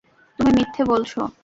[0.39, 1.11] তুমি মিথ্যে বলছ!